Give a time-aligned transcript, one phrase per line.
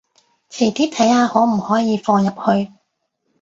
[0.49, 2.71] 遲啲睇下可唔可以放入去